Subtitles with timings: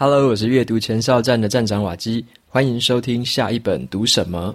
[0.00, 4.54] Hello，我是阅读前哨站的站长瓦基，欢迎收听下一本读什么。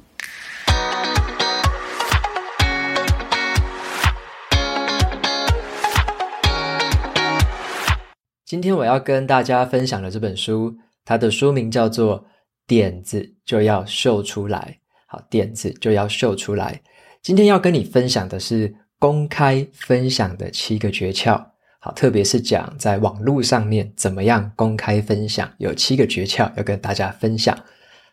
[8.46, 12.22] 今天我要跟大家分享的这本书，它的书名叫做
[12.66, 14.80] 《点子就要秀出来》。
[15.08, 16.82] 好，点子就要秀出来。
[17.22, 21.53] 今天要跟你分享的是公开分享的七个诀窍。
[21.86, 27.54] 好，特别是讲在网络上面怎么样公开分享，有七个诀窍要跟大家分享。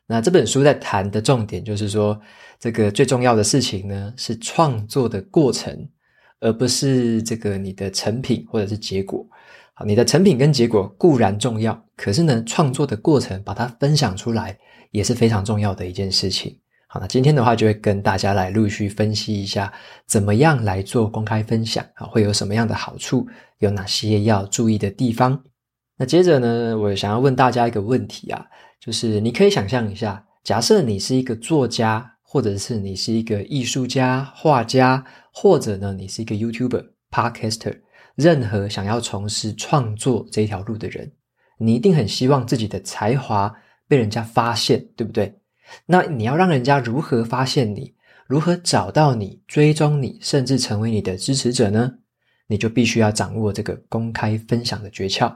[0.09, 2.20] 那这本书在谈的重点就是说，
[2.59, 5.88] 这个最重要的事情呢是创作的过程，
[6.41, 9.25] 而不是这个你的成品或者是结果。
[9.73, 14.59] 好，你的成品跟结果固然重要，可是呢，创作的过程把它分享出来
[14.91, 16.59] 也是非常重要的一件事情。
[16.89, 19.73] 好，那今天的话就会跟大家来陆续分析一下，
[20.09, 23.28] 怎么样来做公开分享啊，会有什么样的好处，
[23.60, 25.42] 有哪些要注意的地方。
[25.96, 28.45] 那接着呢，我想要问大家一个问题啊，
[28.80, 37.81] 就是你可以想象一下，假设你是一个作家，或者是你是一个艺术家、画家，或者呢，你是一个 YouTuber、Podcaster，
[38.14, 41.12] 任何想要从事创作这条路的人，
[41.58, 43.55] 你一定很希望自己的才华
[43.86, 45.38] 被人家发现，对不对？
[45.86, 47.94] 那你要让人家如何发现你，
[48.27, 51.98] 如何找到你，追踪你，甚至成为你的支持者呢？
[52.51, 55.33] 你就必须要掌握这个公开分享的诀窍。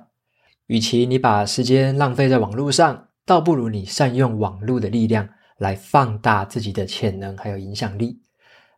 [0.66, 8.18] 与其你把时间浪费在网络上，倒不如你善用网络的力量来放大自己的潜能还有影响力。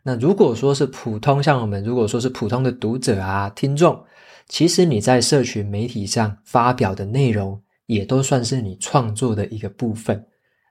[0.03, 4.05] 那如果说是普通，像我们如果说是普通的读者啊、听众，
[4.49, 10.27] 其实你在社群媒体上发表的内容，也都算是你创作的一个部分。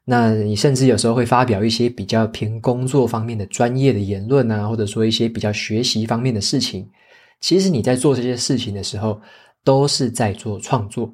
[0.06, 6.88] 那你甚至有时候会发表一些比较偏工作方面的专业的言论啊，或者说一些比较学习方面的事情。
[7.46, 9.22] 其实你在做这些事情的时候，
[9.64, 11.14] 都是在做创作。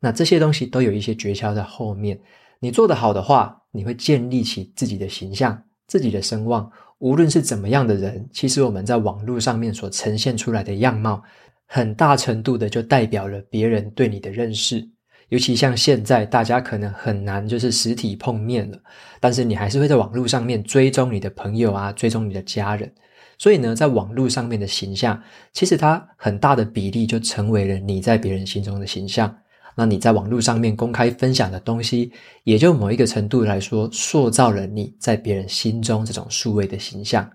[0.00, 2.18] 那这些东西都有一些诀窍在后面。
[2.60, 6.72] 你做得好的话，你会建立起自己的形象、自己的声望。
[7.00, 11.22] 无论是怎么样的人，其实我们在网络上面所呈现出来的样貌，
[11.66, 14.82] 很大程度的就代表了别人对你的认识。
[15.28, 18.78] 尤其像现在，大家可能很难就是实体碰面了，
[19.20, 22.90] 但是你还是会在网络上面追踪你的朋友啊，追踪你的家人。
[23.38, 29.36] 所以呢，在网络上面的形象，其实它很大的比例就成为了你在别人心中的形象。
[29.78, 32.10] 那你在网络上面公开分享的东西，
[32.44, 37.30] 也就某一个程度来说，塑造了你在别人心中这种数位的形象。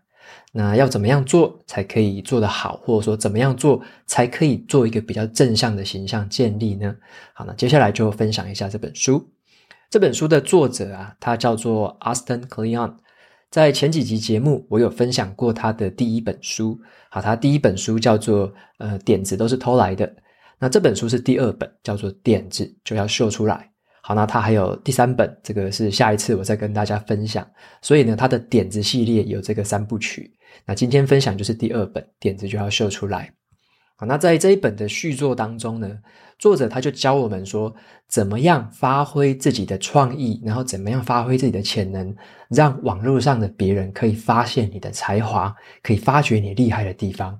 [0.52, 6.96] 那要怎么样做才可以做得好，或者说怎么样做才可以做一个比较正向的形象建立呢？
[7.34, 9.30] 好，那接下来就分享一下这本书。
[9.90, 12.96] 这本书的作者啊，他叫做 Austin Kleon。
[13.52, 16.80] 在前几集节目，我有分享过他的第一本书。
[17.10, 20.10] 好，他第一本书叫做呃，点子都是偷来的。
[20.58, 23.70] 那这本书是第二本，叫做点子就要秀出来。
[24.04, 27.46] 好，那他还有第三本，这个是下一次我再跟大家分享。
[27.82, 30.32] 所以呢，他的点子系列有这个三部曲。
[30.66, 33.34] 那今天分享就是第二本，点子就要秀出来。
[34.08, 36.00] 那在这一本的续作当中呢，
[36.40, 37.74] 作者他就教我们说，
[38.08, 42.16] 怎么样发挥自己的创意，然后怎么样发挥自己的潜能，
[42.50, 47.40] 让网络上的别人可以发现你的才华，可以发掘你厉害的地方。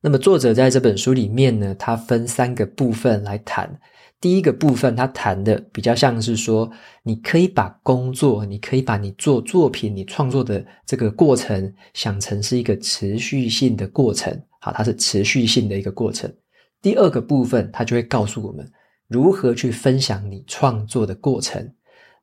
[0.00, 3.78] 那么作者在这本书里面呢，他分三个部分来谈。
[4.20, 6.70] 第一个部分，他谈的比较像是说，
[7.02, 14.40] 你可以把工作，你可以把你做作品、你创作的这个过程想成是一个持续性的过程。
[14.62, 16.32] 好，它是持续性的一个过程。
[16.80, 18.70] 第二个部分，它就会告诉我们
[19.08, 21.74] 如何去分享你创作的过程，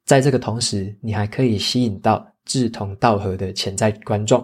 [0.06, 4.40] 在这个同时，你还可以吸引到志同道合的潜在观众。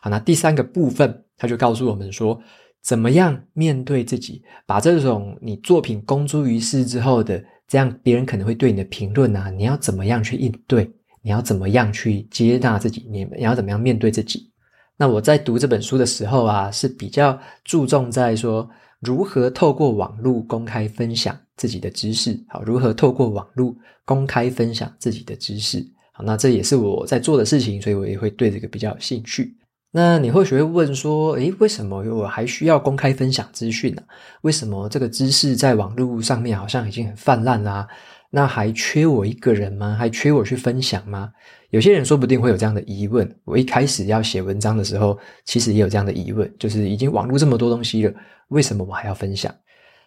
[0.00, 2.40] 好，那第三个部分，它就告诉我们说。
[2.84, 4.42] 怎么样面对自己？
[4.66, 10.90] 把这种你作品公诸于世之后的，这样别人可能会对你的评论啊，你要怎么样去应对？
[11.22, 13.06] 你要怎么样去接纳自己？
[13.08, 14.51] 你你要怎么样面对自己？
[15.02, 18.70] 那我在读这本书的时候啊，是比较注重在说
[19.00, 29.52] 如何透过网络公开分享自己的知识，好，如何透过网络公开分享自己的知识，好，那这也是我在做的事情，所以我也会对这个比较有兴趣。
[29.90, 34.02] 那你或许会问说，诶，为什么我还需要公开分享资讯呢？
[34.42, 37.88] 为什么这个知识在网络上面好像已经很泛滥啦？
[38.34, 39.94] 那还缺我一个人吗？
[39.98, 41.30] 还缺我去分享吗？
[41.68, 43.30] 有些人说不定会有这样的疑问。
[43.44, 48.14] 我一开始要写文章的时候，其实也有这样的疑问，就是已经网络这么多东西了，
[48.48, 49.54] 为什么我还要分享？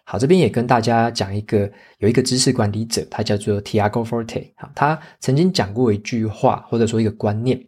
[0.02, 7.64] 好，这边也跟大家讲一个，有一个知识管理者，他叫做 Tiago Forte，好，他曾经讲过一句话，或者说一个观念。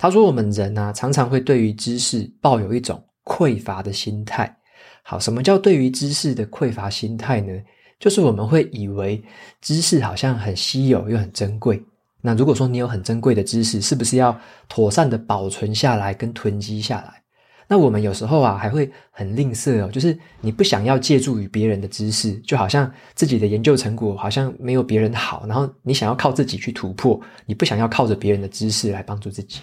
[0.00, 4.56] 他说：“我们人啊，常常会对于知识抱有一种匮乏的心态。
[5.02, 7.52] 好，什么叫对于知识的匮乏心态呢？
[7.98, 9.22] 就是我们会以为
[9.60, 11.82] 知识好像很稀有又很珍贵。
[12.20, 17.22] 那如果说你有很珍贵的知识，是不是要妥善的保存下来跟囤积下来？
[17.70, 29.60] 那我们有时候啊，还会很吝啬哦，就是你不想要借助于别人的知识，就好像自己的研究成果好像没有别人好，然后你想要靠自己去突破，你不想要靠着别人的知识来帮助自己。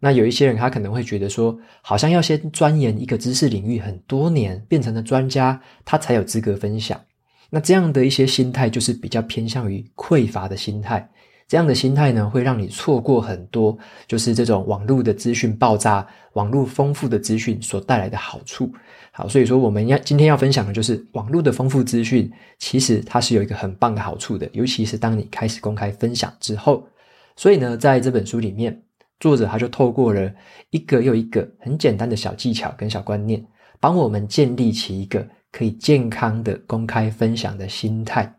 [0.00, 7.00] 那有一些人他可能会觉得说，好像要先钻研一个知识领域很多年，变成了专家，他才有资格分享。
[7.50, 11.08] 那这样的一些心态，就是比较偏向于匮乏的心态。
[11.46, 13.76] 这样的心态呢，会让你错过很多，
[14.06, 18.72] 就是这种网络的资讯爆炸、网络丰富的资讯所带来的好处。
[19.12, 26.88] 好，所以说我们要今天要分享的就是网络的丰富资讯，其实它是有一个很棒的好处的，尤其是当你开始公开分享之后。
[27.36, 28.82] 所以呢，在这本书里面，
[29.20, 30.32] 作者他就透过了
[30.70, 33.44] 一个又一个很简单的小技巧跟小观念，
[33.78, 35.24] 帮我们建立起一个
[35.54, 38.34] 可以健康的公开分享的心态。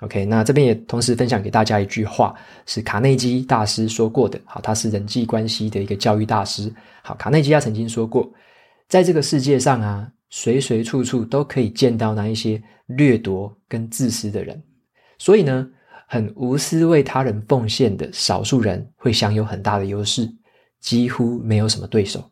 [0.00, 2.34] OK，那这边也同时分享给大家一句话，
[2.66, 4.38] 是卡内基大师说过的。
[4.44, 6.70] 好，他是人际关系的一个教育大师。
[7.02, 8.30] 好，卡内基他曾经说过，
[8.86, 14.62] 在这个世界上啊，随随处处都可以见到那一些掠夺跟自私的人。
[15.16, 15.66] 所以呢，
[16.06, 20.30] 很无私为他人奉献的少数人会享有很大的优势，
[20.80, 22.22] 几乎没有什么对手。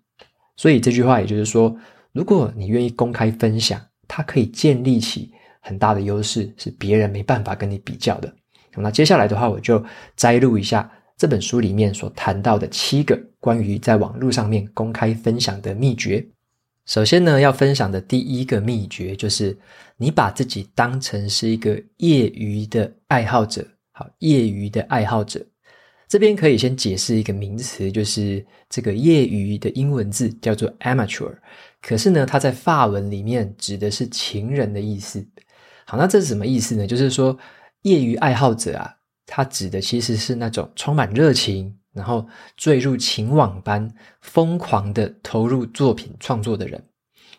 [0.56, 1.74] 所以这句话也就是说，
[2.12, 5.32] 如果你愿意公开分享，它可以建立起。
[5.60, 8.32] 很大的优势是别人没办法跟你比较的。
[8.76, 16.24] 那接下来的话，我就摘录一下这本书里面所谈到的七个关于在网络上面公开分享的秘诀。
[16.84, 19.58] 首先呢，要分享的第一个秘诀就是，
[19.96, 23.66] 你把自己当成是一个业余的爱好者。
[23.90, 25.44] 好，业余的爱好者，
[26.06, 31.34] 这边可以先解释一个名词，就是这个业余的英文字叫做 amateur，
[31.86, 35.24] 可是呢，它在法文里面指的是情人的意思。
[35.84, 36.84] 好，那这是什么意思呢？
[36.84, 37.38] 就是说，
[37.82, 38.92] 业余爱好者啊，
[39.24, 43.88] 他指的其实是那种充满热情，然后坠入情网般
[44.20, 46.82] 疯狂的投入作品创作的人。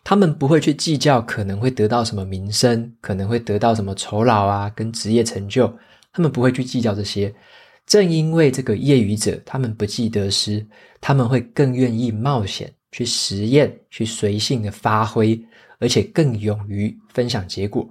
[0.02, 5.68] 他们不会去计较可能会得到什么名声，可能会得到什么酬劳啊，跟职业成就，
[6.14, 7.36] 他们不会去计较这些。
[7.86, 10.66] 正因为这个业余者，他们不计得失，
[11.02, 15.40] 他们会更愿意冒险去实验，去随性的发挥，
[15.80, 17.88] 而且更勇于分享结果。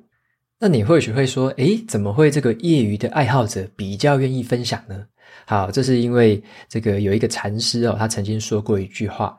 [0.59, 5.07] 那你或许会说，诶，怎么会这个业余的爱好者比较愿意分享呢？
[5.45, 9.39] 好，这是因为这个有一个禅师哦，他曾经说过一句话：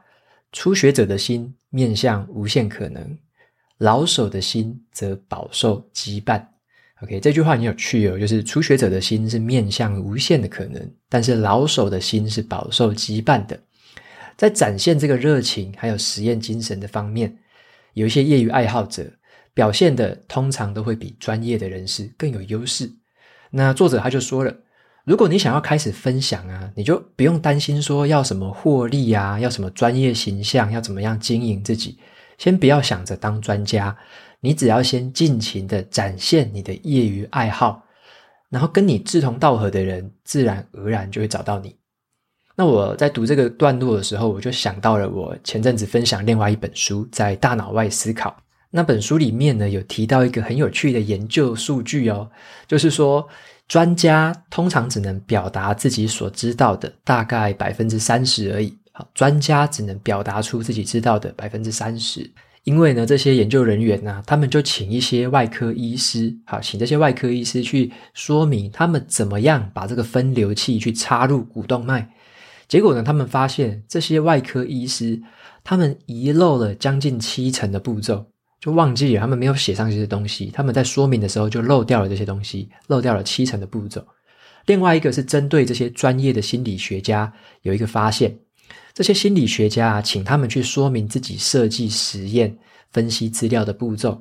[0.51, 3.17] 初学者的心面向无限可能，
[3.79, 6.45] 老手的心则饱受羁绊。
[7.01, 13.59] OK，这句话很有趣哦，就是初学者的心是面向无限的可能，但是老手的心是饱受羁绊的。
[14.37, 17.37] 在展现这个热情还有实验精神的方面，
[17.93, 19.11] 有一些业余爱好者。
[19.53, 22.91] 表现的通常都会比专业的人士更有优势。
[23.49, 24.55] 那作者他就说了，
[25.03, 31.97] 如果你想要开始分享啊，你就不用担心说要什么获利啊，要什么专业形象，要怎么样经营自己。
[32.37, 33.97] 先不要想着当专家，
[34.41, 37.83] 你只要先尽情的展现你的业余爱好，
[38.51, 41.75] 然后跟你志同道合的人，自然而然就会找到你。
[42.59, 48.35] 那我在读这个段落的时候，我就想到了我前阵子分享另外一本书，在大脑外思考。
[48.71, 52.27] 那本书里面呢，有提到一个很有趣的研究数据哦，
[52.67, 53.27] 就是说
[53.67, 58.75] 专家通常只能表达自己所知道的大概百分之三十而已。
[58.91, 62.27] 好，专家只能表达出自己知道的百分之三十，
[62.63, 72.09] 因为呢，这些研究人员呢，他们就请一些外科医师，好，请这些外科医师去说明他们怎么样把这个分流器去插入股动脉。
[72.67, 75.21] 结果呢，他们发现这些外科医师
[75.63, 78.25] 他们遗漏了将近七成的步骤。
[78.59, 80.47] 就忘记了，他们没有写上这些东西。
[80.51, 84.03] 他们在说明的时候就漏掉了这些东西，漏掉了七成的步骤。
[84.65, 87.31] 另外一个是针对这些专业的心理学家
[87.61, 88.35] 有一个发现，
[88.95, 92.57] 这些心理学家啊，请他们去说明自己设计实验、
[92.91, 94.19] 分析资料的步骤，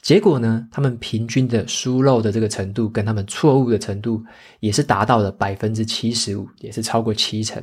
[0.00, 4.24] 结果呢，他们平均的疏漏的这个程度跟他们错误的程度
[4.60, 7.62] 也是达到了百分之七十五，也是超过七成。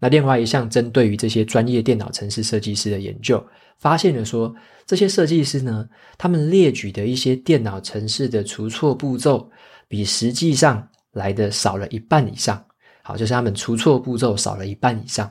[0.00, 3.42] 那另外一项针对于这些专业电脑城市设计师的研究，
[3.78, 4.54] 发现了说，
[4.86, 9.50] 这些设计师呢，他们列举的一些电脑城市的除错步骤，
[9.88, 12.62] 比实际上来的少了一半以上。
[13.02, 15.30] 好，就是他们除错步骤少了一半以上。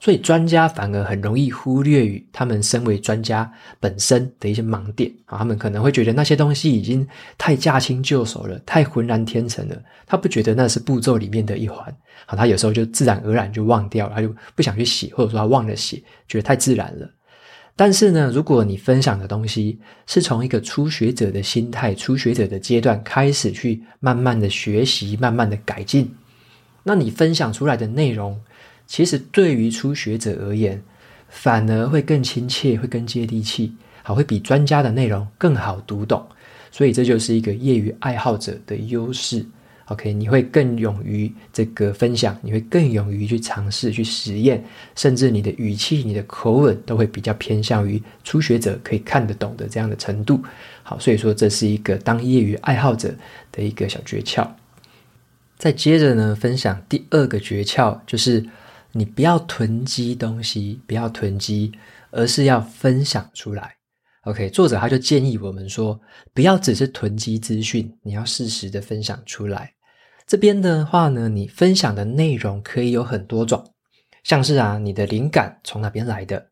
[0.00, 3.50] 所以专家反而很容易忽略于他们身为专家
[3.80, 11.92] 本身的一些盲点啊，他们可能会觉得那些东西已经太驾轻就熟了，太浑然天成了，他不觉得那是步骤里面的一环，
[12.26, 17.10] 好，他有时候就自然而然就忘掉了，他就不想去写，或者说他忘了写，觉得太自然了。
[17.74, 26.12] 但是呢，如果你分享的东西是从一个初学者的心态、初学者的阶段开始去慢慢的学习、慢慢的改进，
[26.82, 28.40] 那你分享出来的内容，
[28.88, 30.82] 其实对于初学者而言，
[31.28, 36.26] 反而会更亲切，会更接地气，好，会比专家的内容更好读懂。
[36.72, 39.44] 所以这就是一个业余爱好者的优势。
[39.86, 44.62] OK，你会更勇于这个分享，你会更勇于去尝试、去实验，
[44.94, 50.42] 甚至你的语气、你的口吻都会比较偏向于初学者可以看得懂的这样的程度。
[50.82, 53.14] 好，所以说这是一个当业余爱好者
[53.50, 54.46] 的一个小诀窍。
[55.56, 58.44] 再接着呢，分享第二个诀窍，就是
[58.98, 61.70] 你不要囤积东西，不要囤积，
[62.10, 63.76] 而是要分享出来。
[64.22, 66.00] OK，作者他就建议我们说，
[66.34, 69.72] 不要只是囤积资讯，你要适时的分享出来。
[70.26, 73.64] 这边的话呢，你分享的内容可以有很多种，
[74.24, 76.48] 像是啊，你的灵感从哪边来的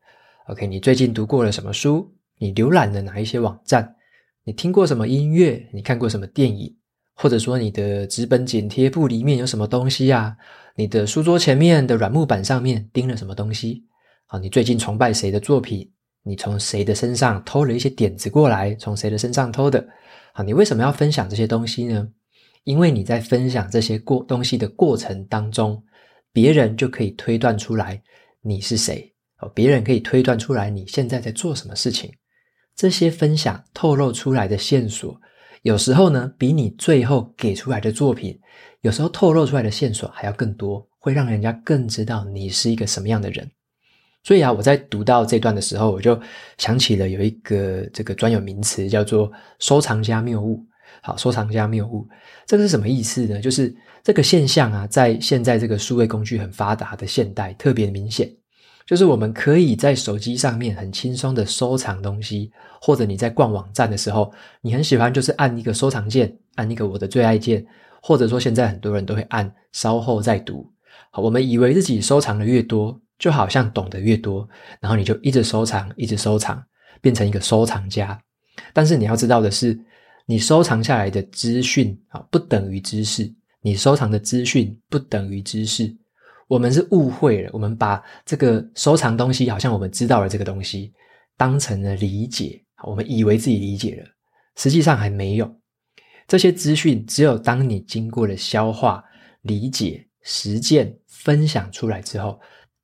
[0.46, 2.14] ？OK，你最近读过了什么书？
[2.38, 3.96] 你浏览了哪一些网站？
[4.44, 5.68] 你听过什么音乐？
[5.72, 6.76] 你看过什么电影？
[7.16, 10.36] 或者说你的纸本剪贴簿里面有什么东西啊？
[10.76, 13.82] 你的书桌前面的软木板上面钉了什么东西？
[14.26, 15.90] 好，你最近崇拜谁的作品？
[16.22, 18.74] 你从谁的身上偷了一些点子过来？
[18.74, 19.82] 从谁的身上偷的？
[20.34, 22.06] 好，你为什么要分享这些东西呢？
[22.64, 25.82] 因为你在分享这些过东西的过程当中，
[26.32, 28.02] 别人就可以推断出来
[28.42, 32.12] 你是谁哦，别人可以推断出来你现在在做什么事情。
[32.74, 35.18] 这些分享透露出来的线索，
[35.66, 38.38] 有时候呢，比你最后给出来的作品，
[38.82, 43.50] 有时候透露出来的线索还要更多，会让人家更知道你是一个什么样的人。
[44.22, 46.16] 所以啊，我在读到这段的时候，我就
[46.56, 50.64] 想起了有一个这个专有名词叫做“收藏家谬误”。
[51.02, 52.06] 好，收藏家谬误，
[52.46, 53.40] 这个是什么意思呢？
[53.40, 58.30] 就是这个现象啊，在现在这个数位工具很发达的现代，特别明显。
[58.86, 62.50] 就是我们可以在手机上面很轻松的收藏东西，
[62.80, 67.66] 或者你在逛网站的时候，你很喜欢就是按一个收藏键，按一个我的最爱键，
[68.00, 70.70] 或者说现在很多人都会按稍后再读。
[71.10, 74.48] 好，我们以为自己收藏的越多，就好像懂得越多，
[74.80, 76.62] 然后你就一直收藏，一直收藏，
[77.00, 78.18] 变成一个收藏家。
[78.72, 79.78] 但是你要知道的是。
[80.28, 83.32] 你收藏下来的资讯啊，不等于知识。
[83.62, 85.96] 你收藏的资讯不等于知识。
[86.48, 90.92] 我们是误会了，我们把这个收藏东西，好像我们知道了这个东西，
[91.36, 92.62] 当成了理解。
[92.84, 94.06] 我们以为自己理解了，
[94.56, 95.50] 实际上还没有。
[96.28, 99.02] 这些资讯，只有当你经过了消化、
[99.42, 102.38] 理解、实践、分享出来之后，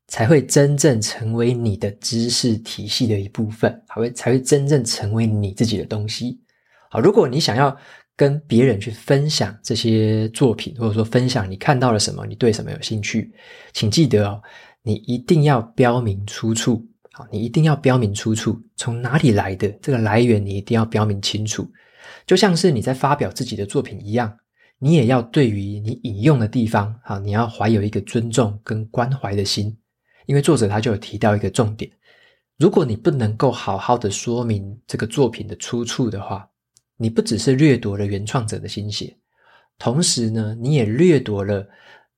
[0.09, 6.40] 才会真正成为你的知识体系的一部分，才会才会真正成为你自己的东西。
[6.90, 7.76] 好，如果你想要
[8.23, 13.33] 跟别人去分享这些作品，或者说分享你看到了什么，你对什么有兴趣，
[13.73, 14.41] 请记得哦，
[14.85, 16.87] 你一定要标明出处。
[17.11, 21.69] 好，你一定要标明出处，从哪里来的这个来源，你一定要标明清楚。
[22.25, 24.33] 就像是你在发表自己的作品一样，
[24.79, 29.76] 你也要对于你引用的地方，好，你要怀有一个尊重跟关怀的心。
[30.26, 31.91] 因为作者他就有提到一个重点，
[32.57, 36.49] 如果你不能够好好的说明这个作品的出处的话，
[37.03, 39.13] 你不只是掠夺了原创者的心血，
[39.77, 41.67] 同时呢，你也掠夺了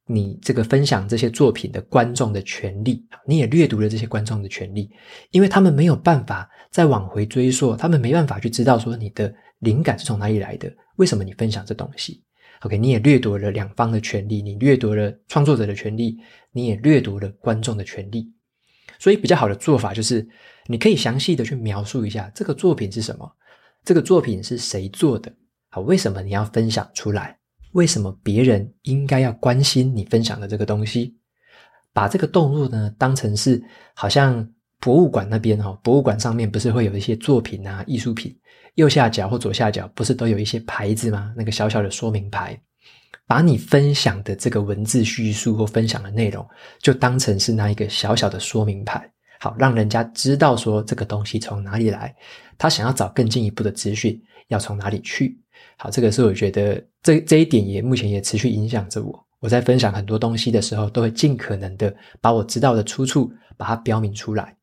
[0.06, 4.90] 你这个分享这些作品的观众的权利，你也掠夺了这些观众的权利，
[5.30, 12.22] 因为他们没有办法再往回追溯，他们没办法去知道说你的灵感是从哪里来的，为什么你分享这东西
[12.60, 16.18] ？OK，你也掠夺了两方的权利，你掠夺了创作者的权利，
[16.52, 18.30] 你也掠夺了观众的权利，
[18.98, 20.28] 所以比较好的做法就是，
[20.66, 23.26] 你可以详细的去描述一下这个作品是什么。
[23.84, 25.30] 这个作品是谁做的？
[25.68, 27.36] 好，为什么你要分享出来？
[27.72, 31.14] 为什么别人应该要关心你分享的这个东西？
[31.92, 33.62] 把这个动作呢当成是
[33.94, 34.48] 好像
[34.80, 38.34] 博物馆那边哈，博物馆上面不是会有一些作品啊、艺术品，
[38.76, 41.34] 右下角或左下角不是都有一些牌子吗？
[41.36, 42.58] 那个小小的说明牌，
[43.26, 46.46] 把你分享的这个文字叙述或分享的内容，
[46.78, 49.10] 就当成是那一个小小的说明牌。
[49.44, 52.16] 好，让人家知道说这个东西从哪里来，
[52.56, 55.38] 他想要找更进一步的资讯，要从哪里去。
[55.76, 59.26] 好，这个是我觉得这这一点也目前也持续影响着我。
[59.40, 64.56] 我在分享很多东西的时候，都会尽可能的把我知道的出处把它标明出来。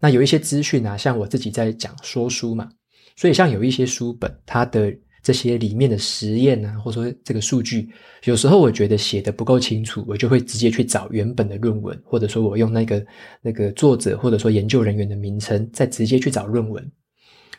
[0.00, 2.68] 那有一些资讯啊，像我自己在讲说书嘛，
[3.14, 4.92] 所以像有一些书本，它的。
[5.24, 7.88] 这些里面的实验啊，或者说这个数据，
[8.24, 13.06] 有时候我觉得写得不够清楚，我就会直接去找原本的论文，或者说我用那个
[13.40, 16.92] 那个作者或者说研究人员的名称，再直接去找论文。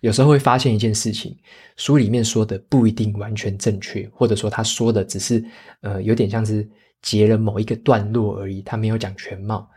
[0.01, 1.35] 有时候会发现一件事情，
[1.75, 5.43] 书里面说的不一定完全正确，或者说他说的只是
[5.81, 6.67] 呃有点像是
[7.01, 9.67] 截了某一个段落而已，他没有讲全貌。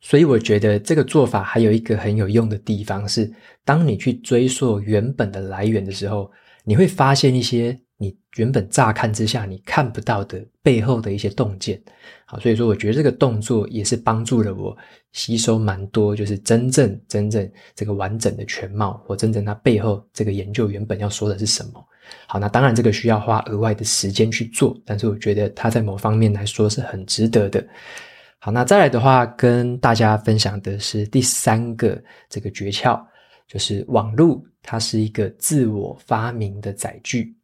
[0.00, 3.30] 所以我觉得这个做法还有一个很有用的地方是，
[3.64, 6.30] 当你去追溯原本的来源的时候，
[6.68, 11.82] 你会发现一些你原本乍看之下你看不到的背后的一些洞见。
[12.26, 14.76] 好，所以说我觉得这个动作也是帮助了我
[15.12, 21.82] 吸收蛮多，就是真正真正这个完整的全貌，或真正它背后这个研究原本要说的是什么。
[22.26, 27.66] 好，那当然这个需要花额外的时间去做，但是我觉得它在某方面来说是很值得的。
[28.40, 31.98] 好，那再来的话，跟大家分享的是第三个
[32.28, 33.02] 这个诀窍，
[33.46, 37.34] 就是网络它是一个自我发明的载具。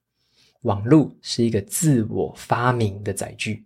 [0.61, 3.65] 网络是一个自我发明的载具。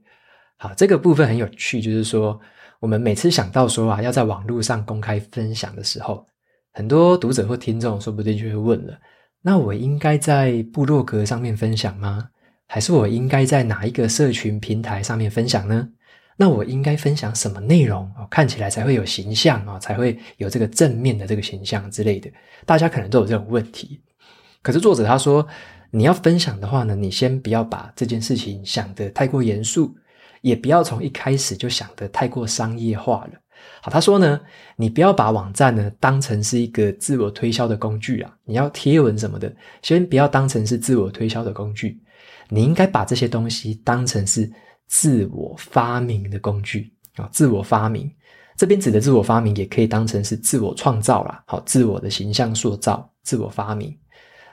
[0.59, 2.41] 好，这个部分很有趣，就是说，
[2.79, 6.25] 我们每次想到说啊，要在网络上公开分享的时候，
[6.73, 8.97] 很多读者或听众说不定就会问了：
[9.43, 12.31] 那我应该在部落格上面分享吗？
[12.69, 15.89] 还是我应该在哪一个社群平台上面分享呢？
[16.41, 22.31] 那我应该分享什么内容哦，看起来才会有形象啊，才会有这个正面的这个形象之类的。
[22.65, 24.01] 大家可能都有这种问题。
[24.63, 25.45] 可是作者他说，
[25.91, 29.93] 你要分享的话呢，你先不要把这件事情想得太过严肃，
[30.41, 33.41] 也不要从一开始就想得太过商业化了。
[33.83, 34.41] 好，他说呢，
[34.77, 39.53] 你不要把网站呢当成是一个自我推销的工具啊，你要贴文什么的，
[39.83, 42.01] 先不要当成是自我推销的工具，
[42.49, 44.49] 你应该把这些东西当成是。
[44.89, 48.11] 自我发明的工具啊，自我发明
[48.57, 51.41] 这边指的自我发明，也可以当成是自我创造啦。
[51.47, 53.97] 好，自我的形象塑造，自我发明。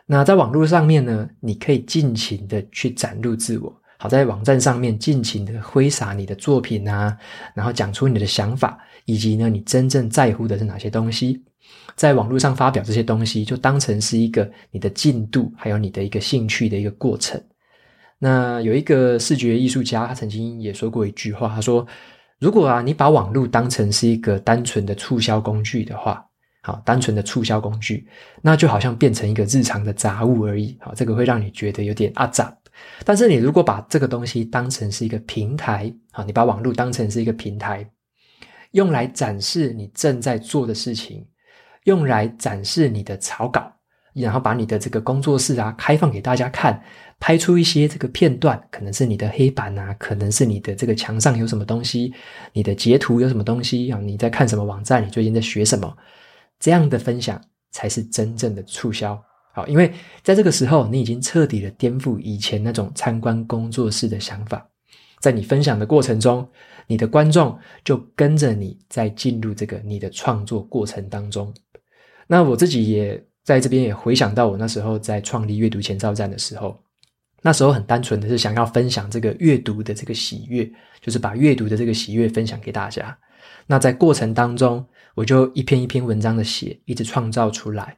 [0.05, 3.81] 那在网络上面呢，你可以尽情的去展露自我。
[3.97, 7.17] 好，在网站上面尽情的挥洒你的作品啊，
[7.55, 11.43] 然后讲出你的想法，以及呢，你真正在乎的是哪些东西。
[11.95, 17.41] 在网络上发表这些东西，就当成是一个你的进度，还有你的一个兴趣的一个过程。
[18.25, 21.85] 那有一个视觉艺术家，他曾经也说过一句话，他说
[22.41, 26.25] ：“如果啊，你把网络当成是一个单纯的促销工具的话，
[26.63, 28.07] 好，单纯的促销工具，
[28.41, 30.75] 那就好像变成一个日常的杂物而已。
[30.81, 32.51] 好，这个会让你觉得有点阿杂。
[33.03, 37.87] 但是你如果把这个东西当成是一个平台，好，你把网络当成是一个平台，
[38.71, 41.23] 用来展示你正在做的事情，
[41.83, 43.71] 用来展示你的草稿，
[44.15, 46.81] 然后把你的这个工作室啊开放给大家看。”
[47.17, 52.13] 拍出一些这个片段，可能是你的黑板啊，可能是你的这个墙上有什么东西，
[52.51, 53.97] 你的截图有什么东西啊？
[54.01, 55.03] 你在看什么网站？
[55.03, 55.95] 你最近在学什么？
[56.59, 59.17] 这样的分享才是真正的促销。
[59.53, 64.67] 好，因为在这个时候，你已经彻底的颠覆以前那种参观工作室的想法。
[65.21, 66.45] 在你分享的过程中，
[66.85, 71.51] 你的观众就跟着你在进入这个你的创作过程当中。
[72.27, 76.77] 那我自己也在这边也回想到我那时候在创立阅读前哨站的时候。
[77.41, 80.67] 那时候很单纯的是想要分享这个阅读的这个喜悦，
[80.99, 83.15] 就是把阅读的这个喜悦分享给大家。
[83.67, 87.95] 那在过程当中，我就一篇一篇文章的写，一直创造出来。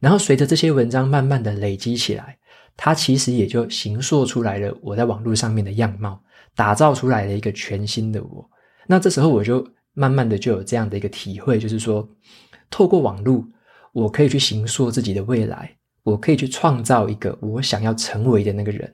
[0.00, 2.36] 然后随着这些文章慢慢的累积起来，
[2.76, 6.22] 它其实也就形塑出来了我在网络上面的样貌，
[6.54, 8.50] 打造出来了一个全新的我。
[8.86, 12.06] 那这时候我就慢慢的就有这样的一个体会，就是说，
[12.68, 13.42] 透过网络，
[13.92, 15.70] 我可以去形塑自己的未来。
[16.02, 18.90] 我可以去创造一个我想要成为的那个人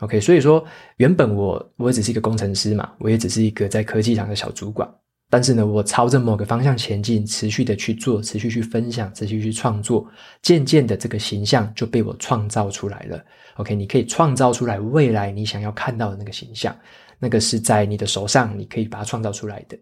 [0.00, 0.20] ，OK？
[0.20, 0.62] 所以说，
[0.96, 4.92] 原本我我只是一个工程师嘛，我也只是一个在科技厂的小主管。
[5.30, 10.04] 但是呢，我朝着某个方向前进，持续的去做，持续去分享，持续去创作，
[10.42, 13.24] 渐渐的这个形象就被我创造出来了。
[13.54, 13.76] OK？
[13.76, 16.76] 你可以创造出来未来你想要看到的那个形象，
[17.20, 19.78] 那个是在你的手上，你可以把它创造出来的。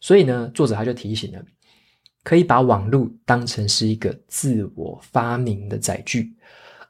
[0.00, 1.42] 所以呢，作者他就提醒了。
[2.24, 6.32] 可以把网络当成是一个自我发明的载具，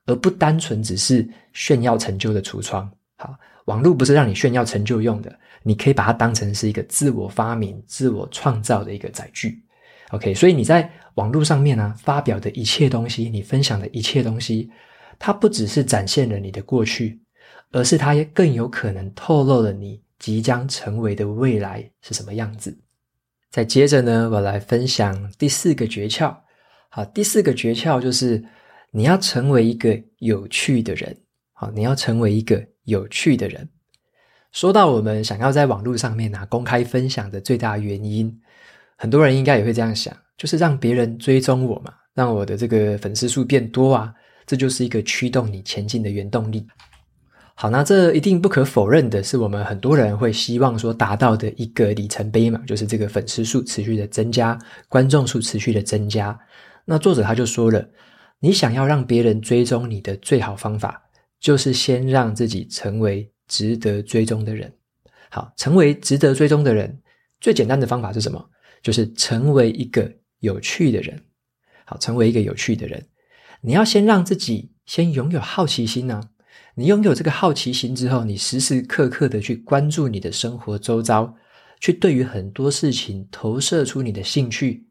[0.06, 2.90] 而不单纯只是炫耀成就的橱窗。
[3.16, 9.62] 好，网络不是让你炫耀成就用的，你可以把它当成是一个自我发明、自我创造的一个载具。
[10.10, 14.70] OK，所以你在网络上面呢、发表的一切东西，你分享的一切东西，
[15.18, 17.18] 它不只是展现了你的过去，
[17.70, 22.76] 而是它也更有可能透露了你即将成为的未来是什么样子。
[23.52, 26.34] 再接着呢，我来分享第四个诀窍。
[26.88, 28.42] 好，第四个诀窍就是
[28.90, 31.14] 你要成为一个有趣的人。
[31.52, 33.68] 好，你要成为一个有趣的人。
[34.52, 38.34] 说到我们想要在网络上面拿公开分享的最大原因，
[38.96, 44.14] 很多人应该也会这样想，就是让别人追踪我嘛，让我的这个粉丝数变多啊，
[44.46, 46.66] 这就是一个驱动你前进的原动力。
[47.54, 56.36] 好，那这一定不可否认的是，我们很多人会希望说达到的一个里程碑嘛，就是这个粉丝数持续的增加，观众数持续的增加。
[56.84, 57.88] 那作者他就说了，
[58.40, 61.02] 你想要让别人追踪你的最好方法，
[61.38, 64.72] 就是先让自己成为值得追踪的人。
[65.30, 67.00] 好，成为值得追踪的人，
[67.40, 68.44] 最简单的方法是什么？
[68.82, 70.10] 就是成为一个
[70.40, 71.22] 有趣的人。
[71.84, 73.06] 好，成为一个有趣的人，
[73.60, 76.20] 你要先让自己先拥有好奇心呢、
[76.74, 81.34] 你拥有这个好奇心之后，你时时刻刻的去关注你的生活周遭，
[81.80, 84.86] 去对于很多事情投射出你的兴趣。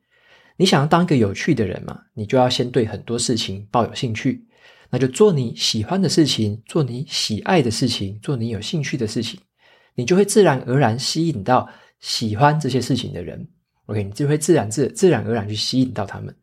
[0.58, 2.00] 你想要当一个有趣的人嘛？
[2.14, 4.46] 你就要先对很多事情抱有兴趣，
[4.92, 9.40] 那就做你喜欢的事情，做你喜爱的事情，做你有兴趣的事情，
[9.96, 11.68] 你就会自然而然吸引到
[12.00, 13.48] 喜欢这些事情的人。
[13.88, 16.36] OK，你就会自然自自然而然去吸引到他们。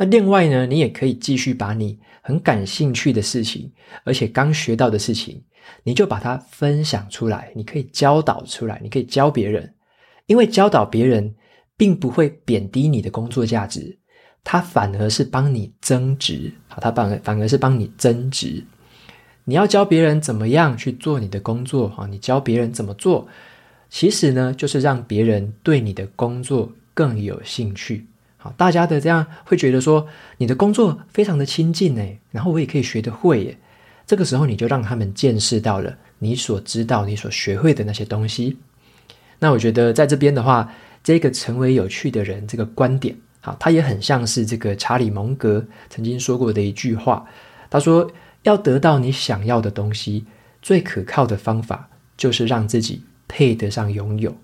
[0.00, 3.70] 那另外呢，你也可以继续把你很感兴趣的事情，
[4.02, 5.42] 而且刚学到的事情，
[5.82, 9.74] 你就把它分享出来，你可以教导出来，你可以教别人，
[10.24, 11.34] 因为教导别人
[11.76, 13.98] 并不会贬低你的工作价值，
[14.42, 18.64] 它反而是帮你增值，好，它反而反而是帮你增值。
[19.44, 23.28] 你要教别人怎么样去做你的工作，哈，你教别人怎么做，
[23.90, 28.06] 其实呢，就是让别人对你的工作更有兴趣。
[28.42, 33.58] 好，大家的这样会觉得说你的工作非常的亲近诶，然后我也可以学得会耶。
[34.06, 38.56] 这个时候你就让他们见识到了你所知道、你所学会的那些东西。
[39.38, 40.72] 那我觉得在这边的话，
[41.04, 47.24] 这个成为有趣的人这个观点，好，它也很像是这个查理蒙格曾经说过的一句话。
[47.68, 48.10] 他说
[48.42, 50.24] ：“要得到你想要的东西，
[50.60, 54.34] 最可靠的方法就是让自己配得上拥有。”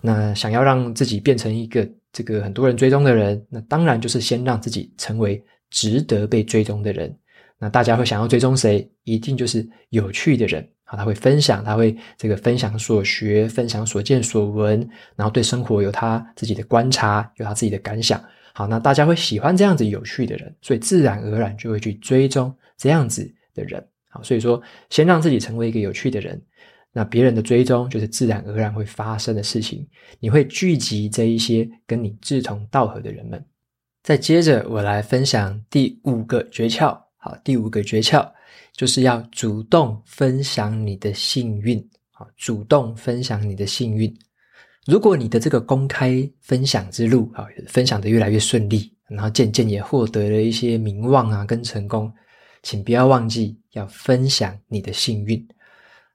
[0.00, 7.16] 那想要让自己变成一个这个很多人追踪的人，那当然就是先让自己成为值得被追踪的人。
[7.58, 8.86] 那大家会想要追踪谁？
[9.04, 10.94] 一定就是有趣的人啊！
[10.96, 18.22] 他会分享，他会这个分享所学，分享所见所闻，然后对生活有他自己的观察，有他自己的感想。
[18.52, 23.82] 好，那大家会喜欢这样子有趣的人，所以自然而然就会去追踪这样子的人。
[24.10, 26.40] 好，所以说先让自己成为一个有趣的人。
[26.96, 29.86] 那别人的追踪就是自然而然会发生的事情，
[30.18, 33.44] 你会聚集这一些跟你志同道合的人们。
[34.02, 36.98] 再接着，我来分享第五个诀窍。
[37.18, 38.26] 好，第五个诀窍
[38.72, 41.86] 就是要主动分享你的幸运。
[42.12, 44.10] 好，主动分享你的幸运。
[44.86, 52.10] 如果你的这个公开分享之路，好，分享得越来越顺利，然后渐渐也获得了一些名望啊跟成功，
[52.62, 55.46] 请不要忘记要分享你的幸运。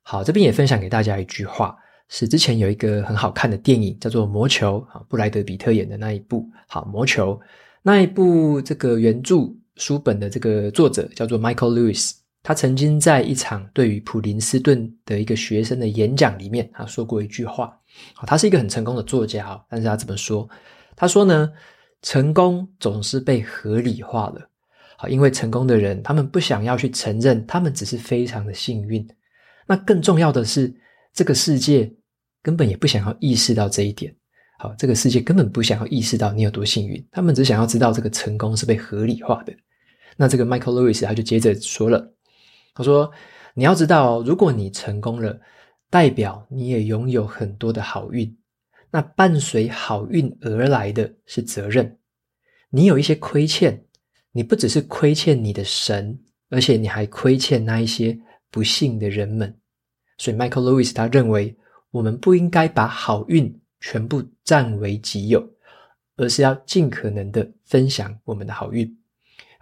[0.04, 1.78] 好，这边也分享给大家一句话，
[2.10, 6.50] 是之前有一个很好看的电影，叫做《魔球》啊，布莱德比特演的那一部。
[6.68, 7.36] 好，《魔球》
[7.82, 12.12] 那一部这个原著书本的这个作者叫做 Michael Lewis，
[12.44, 17.78] 他曾经在一场对于普林斯顿的一个学生的演讲里面，他说过一句话。
[18.14, 20.50] 好，他是一个很成功的作家，但是他怎么说？
[20.96, 21.50] 他说呢，
[22.02, 24.50] 成功总是被合理化了。
[24.98, 29.08] 好，因为成功的人，他们不想要去承认，他们只是非常的幸运。
[29.72, 30.70] 那更重要的是，
[31.14, 31.90] 这个世界
[32.44, 34.14] 根本也不想要意识到这一点。
[34.60, 39.54] 好，这个世界根本不想要意识到你有多幸运，他们只想要知道这个成功是被合理化的。
[40.18, 42.14] 那这个 Michael Lewis 他就接着说了，
[42.74, 43.10] 他说
[43.56, 45.40] ：“你要知道，如果你成功了，
[45.90, 48.38] 代表你也拥有很多的好运。
[48.92, 51.98] 那伴随好运而来的是责任。
[52.72, 53.86] 你有一些亏欠，
[54.34, 58.20] 你不只是亏欠你的神，而且你还亏欠那一些。”
[58.54, 59.61] 不幸的人们，
[60.22, 61.58] 所以 Michael Lewis 他认为，
[61.90, 65.44] 我们不应该把好运全部占为己有，
[66.16, 68.88] 而是要尽可能的分享我们的好运。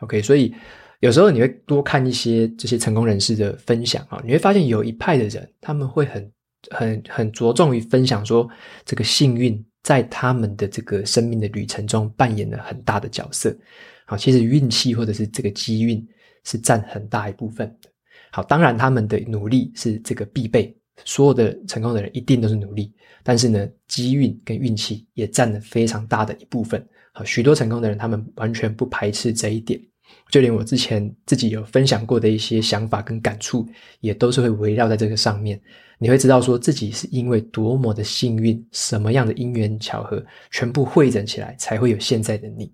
[0.02, 0.54] OK，所以
[1.00, 6.30] 有时候你会多看一些这些成功人士的分享啊，你会发现有一派的人，他们会很
[6.72, 8.45] 很很着重于分享说，
[8.84, 13.58] 这个幸运在他们的这个生命的旅程中扮演了很大的角色。
[14.06, 16.06] 好，其实运气或者是这个机运
[16.43, 17.88] 是占很大一部分的。
[18.31, 26.85] 好，当然他们的努力是这个必备，所有的成功的人一定都是努力，但是呢，机运跟运气也占了非常大的一部分。
[27.11, 29.81] 好，许多成功的人，他们完全不排斥这一点，
[30.29, 33.67] 就连我之前自己有分享过的一些想法跟感触，
[33.99, 35.59] 也都是会围绕在这个上面。
[35.97, 42.71] 你会知道说自己是因为多么的幸运，什么样的因缘巧合，全部汇整起来，才会有现在的你。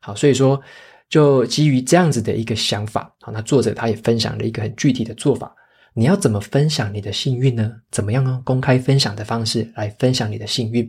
[0.00, 0.60] 好，所以说。
[1.08, 5.54] 就基于这样子的一个想法，好，那作者他也分享了一个很具体的做法。
[5.94, 7.72] 你要怎么分享你的幸运呢？
[7.90, 8.40] 怎么样呢？
[8.44, 10.88] 公开分享的方式来分享你的幸运。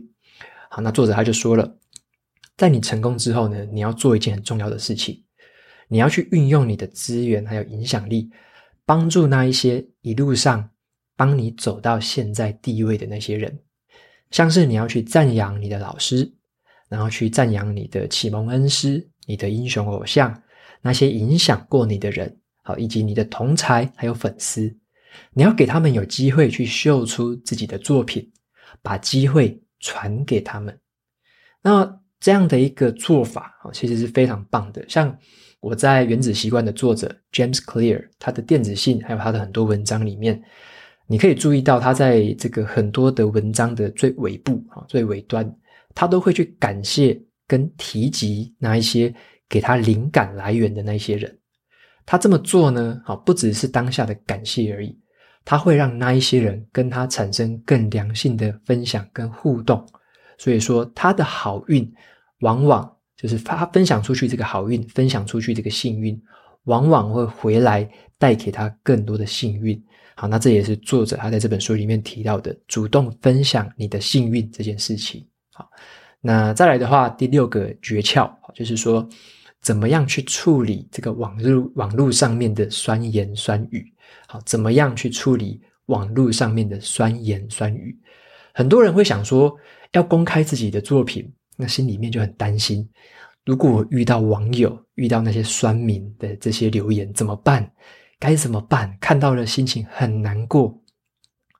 [0.68, 1.76] 好，那作者他就说了，
[2.56, 5.24] 在你成功之后呢，你要做一件很重要的事情，
[5.88, 8.30] 你要去运用你的资源还有影响力，
[8.84, 10.68] 帮助那一些一路上
[11.16, 13.58] 帮你走到现在地位的那些人，
[14.30, 16.30] 像是你要去赞扬你的老师，
[16.88, 19.08] 然后去赞扬你的启蒙恩师。
[19.30, 20.42] 你的英雄偶像，
[20.82, 24.76] 那些影响过你的人，好，以及你的同才还有粉丝，
[25.32, 28.28] 你要给他们有机会去秀出自己的作品，
[28.82, 30.76] 把机会传给他们。
[31.62, 34.84] 那这样的一个做法啊，其实是非常棒的。
[34.88, 35.16] 像
[35.60, 40.42] 我在《原子习惯》的作者 James Clear，他的电子信还有他的很多文章里面，
[41.06, 45.48] 你可以注意到他在这个很多的文章的最尾部啊，最尾端，
[45.94, 49.12] 他都会去感谢跟提及那一些
[49.48, 51.36] 给他灵感来源的那些人。
[52.06, 54.96] 他这么做呢，好，不只是当下的感谢而已，
[55.44, 59.84] 他会让那一些人跟他产生更良性的分享跟互动。
[60.38, 61.92] 所以说，他的好运
[62.42, 66.16] 往往就是他分享出去这个好运，分享出去这个幸运，
[66.64, 69.82] 往往会回来带给他更多的幸运。
[70.14, 75.26] 好，那这也是作者他在这本书里面提到的，主动分享你的幸运这件事情。
[75.52, 75.68] 好，
[76.20, 79.08] 那再来的话，第六个诀窍就是说。
[79.62, 83.92] 怎么样去处理这个网络网络上面的酸言酸语？
[84.26, 87.94] 好，怎么样去处理网络上面的酸言酸语？
[88.54, 89.54] 很多人会想说，
[89.92, 92.88] 要公开自己的作品，那心里面就很担心。
[93.44, 97.70] 如果我遇到网友遇到那些酸民的这些留言怎么办？
[98.18, 98.96] 该怎么办？
[98.98, 100.74] 看到了心情很难过。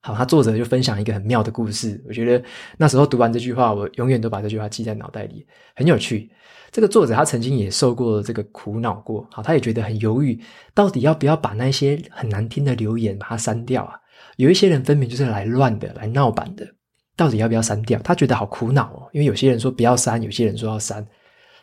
[0.03, 2.03] 好，他作者就分享一个很妙的故事。
[2.09, 2.43] 我觉得
[2.79, 6.31] 那时候读完这句话，我永远都把这句话记在脑袋里，很有趣。
[6.71, 10.41] 这个作者他曾经也受过这个苦恼过，好，他也觉得很犹豫，
[10.73, 13.95] 到底要不要把那些很难听的留言把它删掉啊？
[14.37, 16.67] 有一些人分明就是来乱的，来闹版的，
[17.15, 18.01] 到底要不要删掉？
[18.01, 21.07] 他觉得好苦恼哦，因为有些人说不要删，有些人说要删。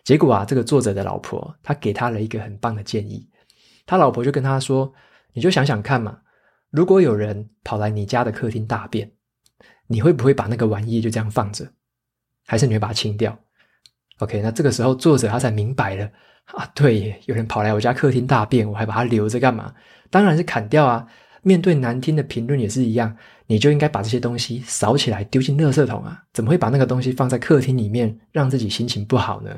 [0.04, 3.28] 结果啊，这个作者的老婆他给他了一个很棒的建议，
[3.86, 4.94] 他老婆就跟他说
[5.34, 6.18] ：“你就想想看嘛，
[6.72, 9.12] 如果有人跑来你家的客厅大便，
[9.88, 11.68] 你会不会把那个玩意就这样放着，
[12.46, 13.38] 还是你会把它清掉？”
[14.20, 16.10] OK，那这个时候作者他才明白了
[16.46, 19.74] 啊，对，有人跑来我家客厅大便，我还把它留着干嘛？
[20.10, 21.08] 当然是砍掉啊！
[21.44, 26.24] 面对难听的评论也是一样，你就应该把这些东西扫起来丢进垃圾桶啊！
[26.34, 29.56] 怎么会把那个东西放在客厅里面，让自己心情不好呢？